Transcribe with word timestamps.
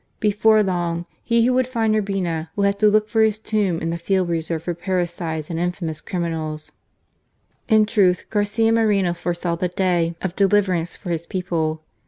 Before 0.19 0.63
long, 0.63 1.05
he 1.21 1.45
who 1.45 1.53
would 1.53 1.67
find 1.67 1.93
Urbina, 1.95 2.49
will 2.55 2.63
have 2.63 2.79
to 2.79 2.87
look 2.87 3.07
for 3.07 3.21
his 3.21 3.37
tomb 3.37 3.79
in 3.79 3.91
the 3.91 3.99
field 3.99 4.29
reserved 4.29 4.63
for 4.63 4.73
parricides 4.73 5.51
and 5.51 5.59
infamous 5.59 6.01
criminals." 6.01 6.71
In 7.69 7.85
truth, 7.85 8.25
Garcia 8.31 8.71
Moreno 8.71 9.13
foresaw 9.13 9.53
the 9.57 9.67
day 9.67 10.15
of 10.19 10.35
deliverance 10.35 10.95
for 10.95 11.11
his 11.11 11.27
people. 11.27 11.83